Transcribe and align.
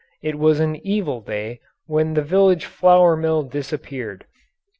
It 0.23 0.39
was 0.39 0.59
an 0.59 0.77
evil 0.77 1.21
day 1.21 1.59
when 1.85 2.15
the 2.15 2.23
village 2.23 2.65
flour 2.65 3.15
mill 3.15 3.43
disappeared. 3.43 4.25